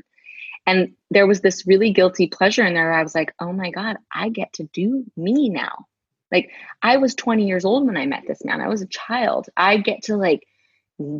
[0.65, 2.91] And there was this really guilty pleasure in there.
[2.91, 5.85] I was like, oh my God, I get to do me now.
[6.31, 6.49] Like
[6.81, 8.59] I was 20 years old when I met this man.
[8.59, 9.49] I was a child.
[9.55, 10.47] I get to like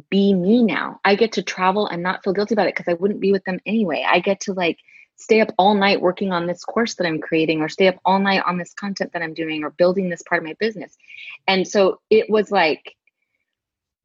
[0.10, 1.00] be me now.
[1.06, 3.44] I get to travel and not feel guilty about it because I wouldn't be with
[3.44, 4.04] them anyway.
[4.08, 4.80] I get to like
[5.24, 8.20] stay up all night working on this course that I'm creating or stay up all
[8.20, 10.98] night on this content that I'm doing or building this part of my business.
[11.48, 12.96] And so it was like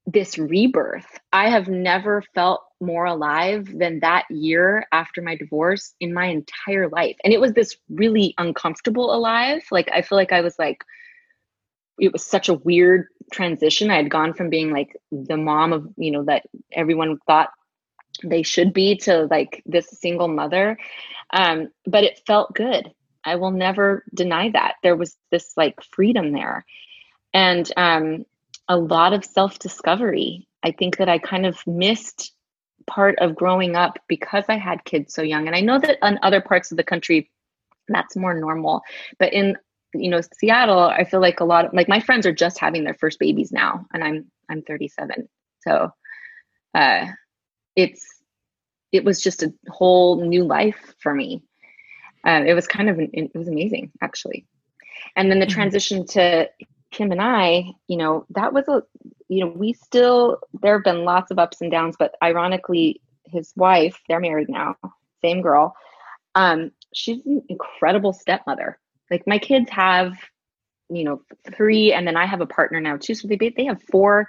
[0.06, 1.18] this rebirth.
[1.32, 6.88] I have never felt more alive than that year after my divorce in my entire
[6.88, 7.16] life.
[7.24, 9.62] And it was this really uncomfortable alive.
[9.70, 10.84] Like I feel like I was like
[12.00, 13.90] it was such a weird transition.
[13.90, 17.50] I had gone from being like the mom of, you know, that everyone thought
[18.24, 20.78] they should be to like this single mother.
[21.32, 22.92] Um, but it felt good.
[23.24, 24.74] I will never deny that.
[24.82, 26.64] There was this like freedom there
[27.34, 28.24] and um,
[28.68, 30.48] a lot of self discovery.
[30.62, 32.32] I think that I kind of missed
[32.86, 35.46] part of growing up because I had kids so young.
[35.46, 37.30] And I know that in other parts of the country,
[37.88, 38.82] that's more normal.
[39.18, 39.56] But in
[39.94, 42.84] you know seattle i feel like a lot of like my friends are just having
[42.84, 45.28] their first babies now and i'm i'm 37
[45.60, 45.90] so
[46.74, 47.06] uh
[47.78, 48.04] it's
[48.92, 51.42] it was just a whole new life for me
[52.24, 54.46] um, it was kind of it was amazing actually
[55.16, 55.54] and then the mm-hmm.
[55.54, 56.48] transition to
[56.90, 58.82] kim and i you know that was a
[59.28, 63.52] you know we still there have been lots of ups and downs but ironically his
[63.56, 64.74] wife they're married now
[65.22, 65.74] same girl
[66.34, 68.78] um she's an incredible stepmother
[69.10, 70.12] like my kids have,
[70.90, 71.22] you know,
[71.56, 73.14] three, and then I have a partner now too.
[73.14, 74.28] So they they have four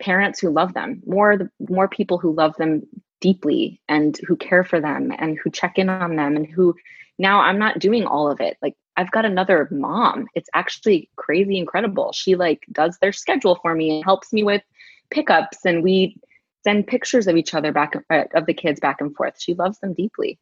[0.00, 2.82] parents who love them, more the more people who love them
[3.20, 6.74] deeply and who care for them and who check in on them and who
[7.18, 8.58] now I'm not doing all of it.
[8.60, 10.26] Like I've got another mom.
[10.34, 12.12] It's actually crazy incredible.
[12.12, 14.62] She like does their schedule for me and helps me with
[15.10, 16.16] pickups and we
[16.64, 19.34] send pictures of each other back uh, of the kids back and forth.
[19.38, 20.38] She loves them deeply.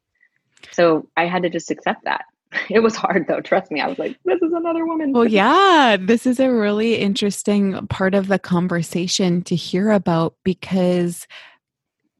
[0.71, 2.25] So I had to just accept that.
[2.69, 3.41] It was hard though.
[3.41, 3.81] Trust me.
[3.81, 5.11] I was like, this is another woman.
[5.11, 11.27] Well, yeah, this is a really interesting part of the conversation to hear about because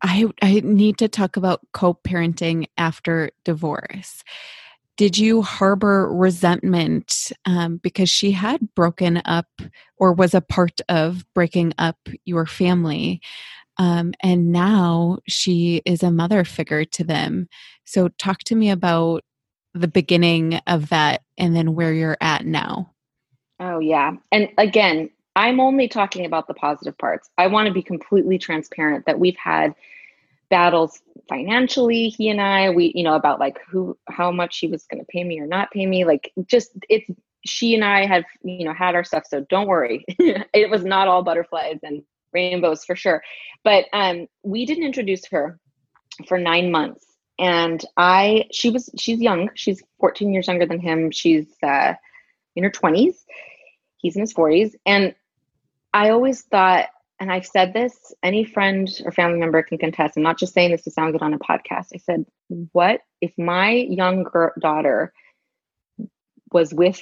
[0.02, 4.24] I I need to talk about co-parenting after divorce.
[4.96, 9.48] Did you harbor resentment um, because she had broken up
[9.98, 13.22] or was a part of breaking up your family?
[13.78, 17.48] Um, and now she is a mother figure to them.
[17.86, 19.24] So, talk to me about
[19.74, 22.92] the beginning of that and then where you're at now?
[23.60, 24.14] Oh, yeah.
[24.32, 27.30] And again, I'm only talking about the positive parts.
[27.38, 29.74] I want to be completely transparent that we've had
[30.54, 34.86] battles financially he and i we you know about like who how much he was
[34.86, 37.10] going to pay me or not pay me like just it's
[37.44, 41.08] she and i have you know had our stuff so don't worry it was not
[41.08, 43.24] all butterflies and rainbows for sure
[43.64, 45.60] but um we didn't introduce her
[46.28, 47.06] for nine months
[47.40, 49.50] and I she was she's young.
[49.56, 51.12] She's 14 years younger than him.
[51.12, 51.94] She's uh,
[52.56, 53.16] in her 20s.
[53.98, 55.16] He's in his 40s, and
[55.94, 56.88] I always thought,
[57.20, 60.18] and I've said this, any friend or family member can contest.
[60.18, 61.88] I'm not just saying this to sound good on a podcast.
[61.94, 62.26] I said,
[62.74, 64.26] what if my young
[64.60, 65.14] daughter
[66.52, 67.02] was with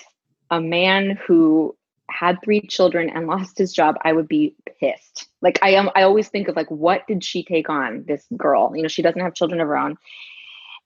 [0.51, 1.75] a man who
[2.11, 5.27] had three children and lost his job, I would be pissed.
[5.41, 8.73] Like I am I always think of like what did she take on this girl?
[8.75, 9.97] You know, she doesn't have children of her own.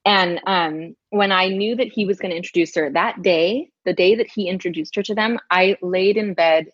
[0.05, 3.93] And um, when I knew that he was going to introduce her that day, the
[3.93, 6.67] day that he introduced her to them, I laid in bed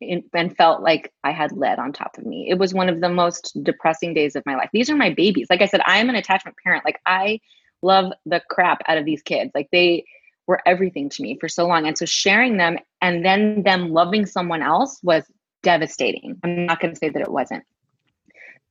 [0.00, 2.48] and felt like I had lead on top of me.
[2.48, 4.70] It was one of the most depressing days of my life.
[4.72, 5.46] These are my babies.
[5.50, 6.84] Like I said, I am an attachment parent.
[6.84, 7.40] Like I
[7.82, 9.52] love the crap out of these kids.
[9.54, 10.04] Like they
[10.48, 11.86] were everything to me for so long.
[11.86, 15.24] And so sharing them and then them loving someone else was
[15.62, 16.40] devastating.
[16.42, 17.64] I'm not going to say that it wasn't.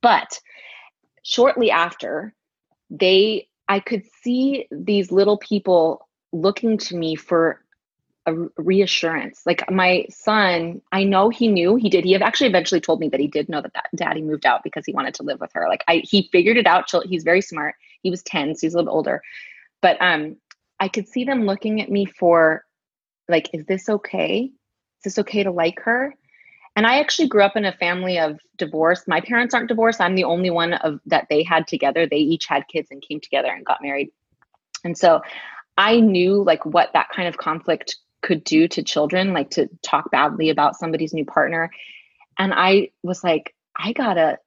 [0.02, 0.42] But
[1.24, 2.34] shortly after,
[2.90, 7.62] they I could see these little people looking to me for
[8.26, 9.42] a reassurance.
[9.46, 12.06] Like my son, I know he knew he did.
[12.06, 14.86] He actually eventually told me that he did know that, that daddy moved out because
[14.86, 15.68] he wanted to live with her.
[15.68, 16.90] Like I, he figured it out.
[17.06, 17.76] He's very smart.
[18.04, 19.22] He was 10, so he's a little older.
[19.82, 20.38] But um,
[20.80, 22.64] I could see them looking at me for
[23.28, 24.52] like, is this okay?
[24.98, 26.14] Is this okay to like her?
[26.76, 29.04] And I actually grew up in a family of divorce.
[29.08, 30.00] My parents aren't divorced.
[30.00, 32.06] I'm the only one of that they had together.
[32.06, 34.10] They each had kids and came together and got married.
[34.84, 35.22] And so
[35.76, 40.12] I knew like what that kind of conflict could do to children, like to talk
[40.12, 41.72] badly about somebody's new partner.
[42.38, 44.38] And I was like, I gotta,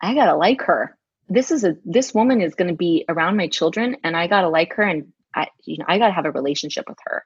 [0.00, 0.96] I gotta like her.
[1.28, 4.74] This is a, this woman is to be around my children and I gotta like
[4.74, 7.24] her and I, you know, I gotta have a relationship with her.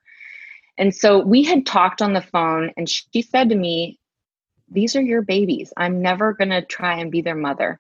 [0.76, 3.98] And so we had talked on the phone and she said to me,
[4.68, 5.72] these are your babies.
[5.76, 7.78] I'm never going to try and be their mother,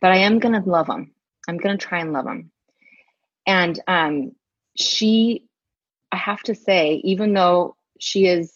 [0.00, 1.12] but I am going to love them.
[1.46, 2.50] I'm going to try and love them.
[3.46, 4.32] And um,
[4.74, 5.44] she
[6.14, 8.54] I have to say, even though she has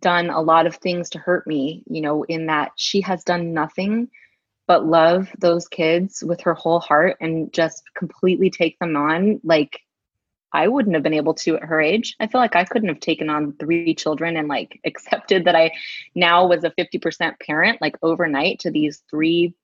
[0.00, 3.52] done a lot of things to hurt me, you know, in that she has done
[3.52, 4.08] nothing
[4.68, 9.80] but love those kids with her whole heart and just completely take them on like
[10.52, 12.16] I wouldn't have been able to at her age.
[12.20, 15.72] I feel like I couldn't have taken on three children and like accepted that I
[16.14, 19.54] now was a 50% parent like overnight to these three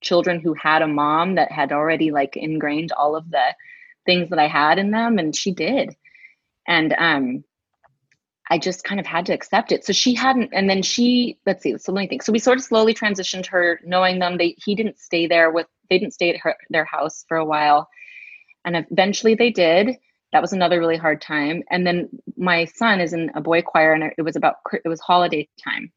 [0.00, 3.54] children who had a mom that had already like ingrained all of the
[4.06, 5.94] things that I had in them and she did
[6.66, 7.44] and um
[8.50, 9.84] I just kind of had to accept it.
[9.84, 12.24] So she hadn't, and then she, let's see, so let me think.
[12.24, 14.36] So we sort of slowly transitioned her, knowing them.
[14.36, 17.44] They he didn't stay there with, they didn't stay at her their house for a
[17.44, 17.88] while,
[18.64, 19.96] and eventually they did.
[20.32, 21.64] That was another really hard time.
[21.70, 25.00] And then my son is in a boy choir, and it was about it was
[25.00, 25.92] holiday time,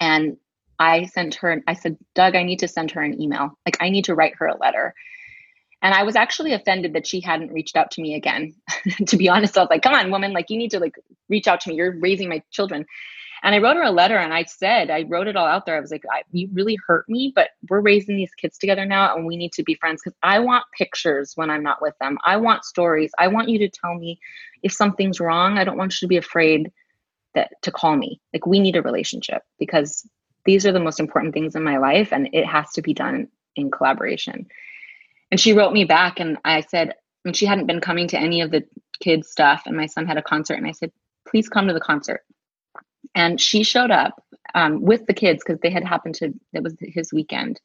[0.00, 0.36] and
[0.78, 1.62] I sent her.
[1.66, 3.58] I said, Doug, I need to send her an email.
[3.66, 4.94] Like I need to write her a letter.
[5.80, 8.54] And I was actually offended that she hadn't reached out to me again.
[9.06, 10.96] to be honest, I was like, come on, woman, like you need to like
[11.28, 11.76] reach out to me.
[11.76, 12.84] You're raising my children.
[13.42, 15.76] And I wrote her a letter and I said, I wrote it all out there.
[15.76, 19.26] I was like, you really hurt me, but we're raising these kids together now and
[19.26, 22.18] we need to be friends because I want pictures when I'm not with them.
[22.24, 23.12] I want stories.
[23.18, 24.18] I want you to tell me
[24.62, 25.58] if something's wrong.
[25.58, 26.72] I don't want you to be afraid
[27.34, 28.20] that to call me.
[28.32, 30.08] Like we need a relationship because
[30.44, 33.28] these are the most important things in my life and it has to be done
[33.54, 34.46] in collaboration.
[35.30, 38.40] And she wrote me back and I said, and she hadn't been coming to any
[38.40, 38.64] of the
[39.00, 39.64] kids' stuff.
[39.66, 40.54] And my son had a concert.
[40.54, 40.90] And I said,
[41.28, 42.24] please come to the concert.
[43.14, 44.22] And she showed up
[44.54, 47.60] um, with the kids because they had happened to, it was his weekend.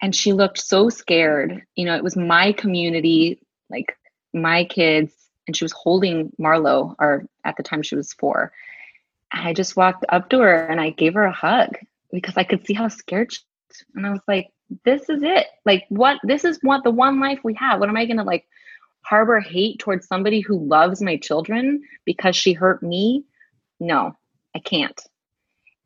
[0.00, 1.62] And she looked so scared.
[1.76, 3.96] You know, it was my community, like
[4.32, 5.12] my kids.
[5.46, 8.52] And she was holding Marlo, or at the time she was four.
[9.32, 11.78] I just walked up to her and I gave her a hug
[12.12, 13.84] because I could see how scared she was.
[13.94, 14.50] And I was like,
[14.84, 15.46] this is it.
[15.64, 17.80] Like what this is what the one life we have.
[17.80, 18.46] What am I gonna like
[19.04, 23.24] harbor hate towards somebody who loves my children because she hurt me?
[23.80, 24.16] No,
[24.54, 25.00] I can't.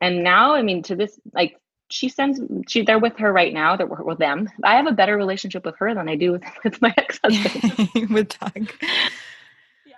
[0.00, 3.76] And now, I mean, to this, like she sends she they're with her right now.
[3.76, 4.48] They're with them.
[4.62, 8.10] I have a better relationship with her than I do with, with my ex-husband.
[8.10, 8.72] with Doug.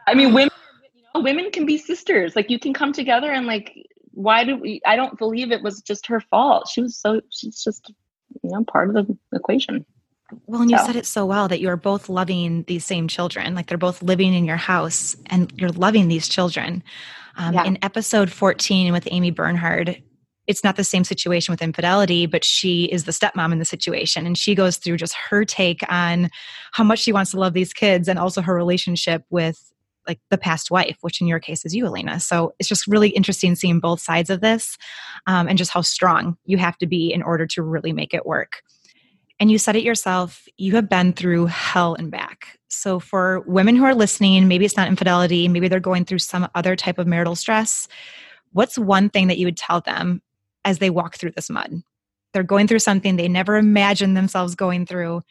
[0.07, 0.51] I mean, women
[0.95, 2.37] you know, women can be sisters.
[2.37, 3.75] Like you can come together and like
[4.13, 6.69] why do we I don't believe it was just her fault.
[6.69, 7.93] She was so she's just
[8.43, 9.85] you know part of the equation
[10.47, 10.87] well and you so.
[10.87, 14.35] said it so well that you're both loving these same children like they're both living
[14.35, 16.83] in your house and you're loving these children
[17.37, 17.65] um, yeah.
[17.65, 20.03] in episode 14 with amy bernhard
[20.49, 24.27] it's not the same situation with infidelity, but she is the stepmom in the situation.
[24.27, 26.31] And she goes through just her take on
[26.73, 29.63] how much she wants to love these kids and also her relationship with
[30.09, 32.19] like the past wife, which in your case is you, Elena.
[32.19, 34.79] So it's just really interesting seeing both sides of this
[35.27, 38.25] um, and just how strong you have to be in order to really make it
[38.25, 38.63] work.
[39.41, 42.59] And you said it yourself, you have been through hell and back.
[42.69, 46.49] So for women who are listening, maybe it's not infidelity, maybe they're going through some
[46.55, 47.87] other type of marital stress.
[48.53, 50.23] What's one thing that you would tell them
[50.65, 51.83] as they walk through this mud?
[52.33, 55.23] They're going through something they never imagined themselves going through.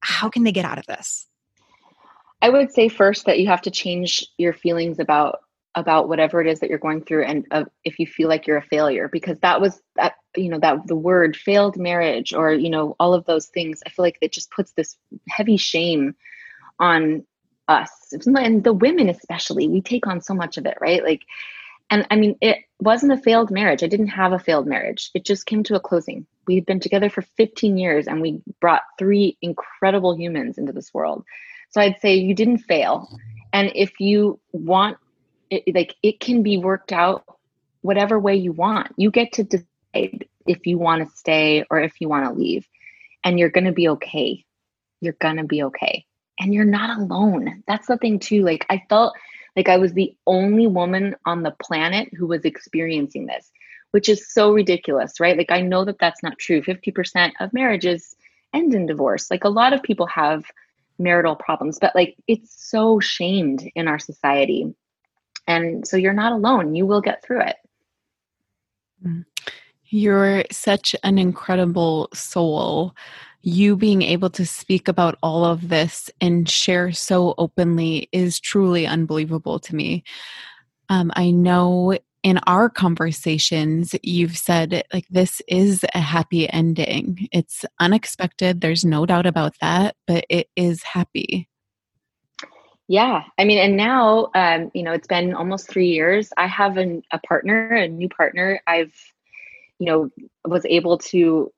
[0.00, 1.26] How can they get out of this?
[2.42, 5.40] I would say first that you have to change your feelings about
[5.76, 8.56] about whatever it is that you're going through and uh, if you feel like you're
[8.56, 12.70] a failure because that was that you know that the word failed marriage or you
[12.70, 14.96] know all of those things i feel like it just puts this
[15.28, 16.14] heavy shame
[16.78, 17.24] on
[17.68, 17.90] us.
[18.12, 21.02] And the women especially we take on so much of it right?
[21.02, 21.22] Like
[21.90, 23.82] and i mean it wasn't a failed marriage.
[23.82, 25.10] I didn't have a failed marriage.
[25.14, 26.26] It just came to a closing.
[26.46, 31.24] We've been together for 15 years and we brought three incredible humans into this world.
[31.70, 33.08] So i'd say you didn't fail.
[33.52, 34.98] And if you want
[35.50, 37.24] it, like it can be worked out
[37.82, 38.92] whatever way you want.
[38.96, 42.66] You get to decide if you want to stay or if you want to leave.
[43.24, 44.44] And you're going to be okay.
[45.00, 46.04] You're going to be okay.
[46.38, 47.64] And you're not alone.
[47.66, 48.44] That's the thing, too.
[48.44, 49.14] Like, I felt
[49.56, 53.50] like I was the only woman on the planet who was experiencing this,
[53.90, 55.36] which is so ridiculous, right?
[55.36, 56.62] Like, I know that that's not true.
[56.62, 58.14] 50% of marriages
[58.52, 59.30] end in divorce.
[59.30, 60.44] Like, a lot of people have
[60.98, 64.74] marital problems, but like, it's so shamed in our society.
[65.46, 66.74] And so you're not alone.
[66.74, 67.56] You will get through it.
[69.04, 69.24] Mm.
[69.88, 72.94] You're such an incredible soul.
[73.42, 78.86] You being able to speak about all of this and share so openly is truly
[78.86, 80.02] unbelievable to me.
[80.88, 87.28] Um, I know in our conversations, you've said, like, this is a happy ending.
[87.30, 88.60] It's unexpected.
[88.60, 91.48] There's no doubt about that, but it is happy.
[92.88, 96.32] Yeah, I mean, and now, um, you know, it's been almost three years.
[96.36, 98.60] I have an, a partner, a new partner.
[98.66, 98.94] I've,
[99.78, 100.10] you know,
[100.44, 101.52] was able to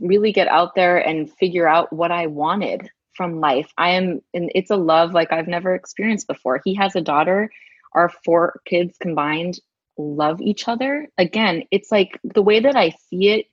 [0.00, 3.70] really get out there and figure out what I wanted from life.
[3.76, 6.60] I am, and it's a love like I've never experienced before.
[6.64, 7.50] He has a daughter.
[7.92, 9.58] Our four kids combined
[9.98, 11.08] love each other.
[11.18, 13.46] Again, it's like the way that I see it,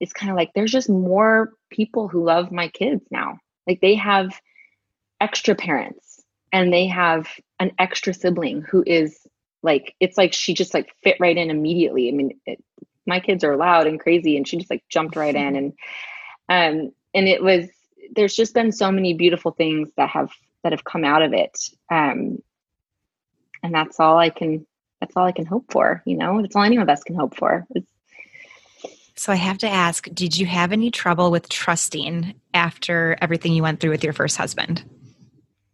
[0.00, 3.38] is kind of like there's just more people who love my kids now.
[3.68, 4.32] Like they have
[5.22, 6.20] extra parents
[6.52, 7.28] and they have
[7.60, 9.24] an extra sibling who is
[9.62, 12.08] like it's like she just like fit right in immediately.
[12.08, 12.62] I mean it,
[13.06, 15.72] my kids are loud and crazy and she just like jumped right in and
[16.48, 17.68] um and it was
[18.16, 20.30] there's just been so many beautiful things that have
[20.64, 21.56] that have come out of it.
[21.88, 22.42] Um
[23.62, 24.66] and that's all i can
[25.00, 27.36] that's all i can hope for you know that's all any of us can hope
[27.36, 27.64] for.
[27.76, 27.86] It's,
[29.14, 33.62] so I have to ask, did you have any trouble with trusting after everything you
[33.62, 34.84] went through with your first husband?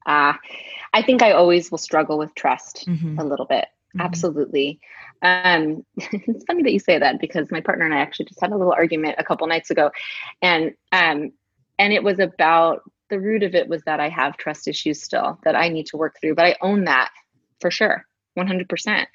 [0.08, 0.32] Uh,
[0.94, 3.18] I think I always will struggle with trust mm-hmm.
[3.18, 3.66] a little bit.
[3.94, 4.00] Mm-hmm.
[4.00, 4.80] Absolutely.
[5.22, 8.52] Um, it's funny that you say that because my partner and I actually just had
[8.52, 9.90] a little argument a couple nights ago,
[10.42, 11.32] and um,
[11.78, 15.38] and it was about the root of it was that I have trust issues still
[15.44, 17.10] that I need to work through, but I own that
[17.60, 19.08] for sure, one hundred percent.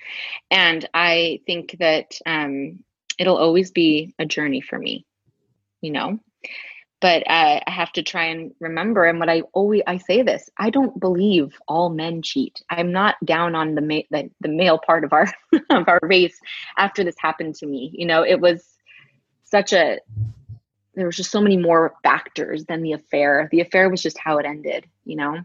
[0.52, 2.84] And I think that um,
[3.18, 5.06] it'll always be a journey for me,
[5.82, 6.20] you know
[7.04, 9.04] but uh, I have to try and remember.
[9.04, 12.64] And what I always I say this: I don't believe all men cheat.
[12.70, 15.28] I'm not down on the ma- the, the male part of our
[15.70, 16.40] of our race.
[16.78, 18.64] After this happened to me, you know, it was
[19.44, 20.00] such a
[20.96, 23.50] there was just so many more factors than the affair.
[23.52, 25.42] The affair was just how it ended, you know.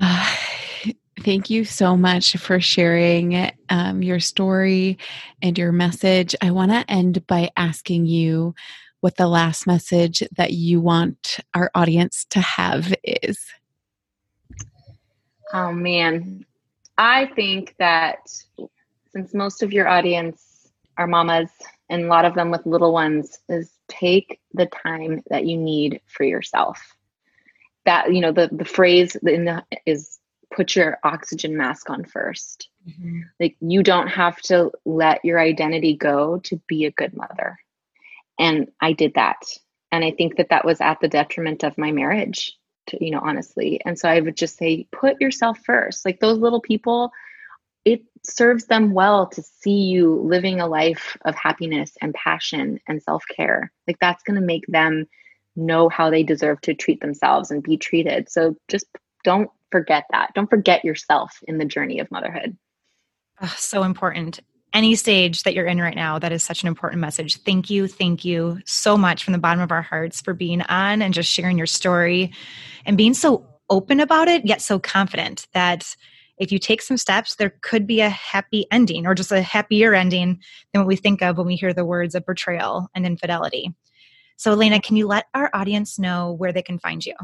[0.00, 0.36] Uh,
[1.20, 4.96] thank you so much for sharing um, your story
[5.42, 6.34] and your message.
[6.40, 8.54] I want to end by asking you
[9.02, 13.36] what the last message that you want our audience to have is.
[15.52, 16.46] Oh, man.
[16.96, 18.18] I think that
[19.10, 21.50] since most of your audience are mamas
[21.90, 26.00] and a lot of them with little ones, is take the time that you need
[26.06, 26.80] for yourself.
[27.84, 30.20] That, you know, the, the phrase in the, is
[30.54, 33.20] put your oxygen mask on 1st mm-hmm.
[33.40, 37.58] Like, you don't have to let your identity go to be a good mother
[38.38, 39.40] and i did that.
[39.90, 42.56] And i think that that was at the detriment of my marriage
[42.88, 43.80] to, you know honestly.
[43.84, 46.04] And so i would just say put yourself first.
[46.04, 47.12] Like those little people
[47.84, 53.02] it serves them well to see you living a life of happiness and passion and
[53.02, 53.72] self-care.
[53.88, 55.06] Like that's going to make them
[55.56, 58.30] know how they deserve to treat themselves and be treated.
[58.30, 58.86] So just
[59.24, 60.30] don't forget that.
[60.34, 62.56] Don't forget yourself in the journey of motherhood.
[63.40, 64.40] Oh, so important
[64.74, 67.36] any stage that you're in right now, that is such an important message.
[67.42, 67.86] Thank you.
[67.86, 71.30] Thank you so much from the bottom of our hearts for being on and just
[71.30, 72.32] sharing your story
[72.86, 75.94] and being so open about it, yet so confident that
[76.38, 79.94] if you take some steps, there could be a happy ending or just a happier
[79.94, 80.40] ending
[80.72, 83.72] than what we think of when we hear the words of betrayal and infidelity.
[84.36, 87.14] So, Elena, can you let our audience know where they can find you?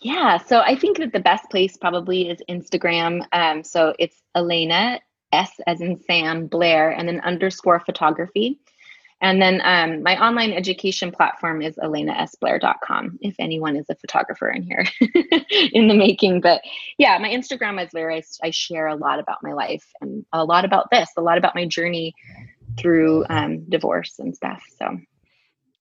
[0.00, 3.26] Yeah, so I think that the best place probably is Instagram.
[3.32, 5.00] Um, so it's Elena
[5.32, 8.58] S as in Sam Blair, and then underscore photography.
[9.22, 14.62] And then um, my online education platform is elenasblair.com if anyone is a photographer in
[14.62, 14.84] here
[15.72, 16.42] in the making.
[16.42, 16.60] But
[16.98, 20.44] yeah, my Instagram is where I, I, share a lot about my life and a
[20.44, 22.14] lot about this, a lot about my journey
[22.78, 24.62] through um, divorce and stuff.
[24.78, 24.98] So,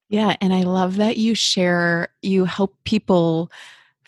[0.07, 0.37] yeah.
[0.39, 3.51] And I love that you share, you help people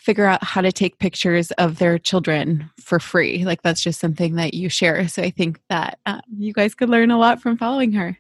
[0.08, 3.44] figure out how to take pictures of their children for free.
[3.44, 5.06] Like that's just something that you share.
[5.10, 8.18] So I think that um, you guys could learn a lot from following her.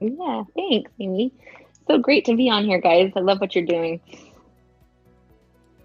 [0.00, 1.32] Yeah, thanks, Amy.
[1.86, 3.10] So great to be on here, guys.
[3.16, 4.02] I love what you're doing.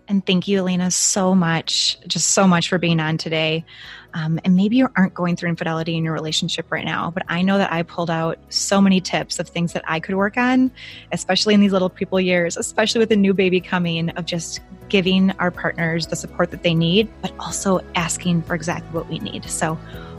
[0.08, 3.66] And thank you, Elena, so much, just so much for being on today.
[4.14, 7.42] Um, and maybe you aren't going through infidelity in your relationship right now, but I
[7.42, 10.72] know that I pulled out so many tips of things that I could work on,
[11.12, 15.32] especially in these little people years, especially with a new baby coming, of just giving
[15.32, 19.44] our partners the support that they need, but also asking for exactly what we need.
[19.50, 19.74] So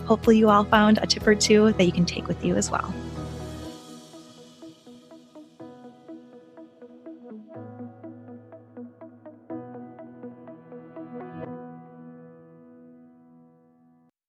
[0.04, 2.70] hopefully, you all found a tip or two that you can take with you as
[2.70, 2.92] well.